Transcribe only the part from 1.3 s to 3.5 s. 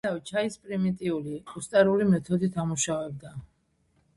კუსტარული მეთოდით ამუშავებდა.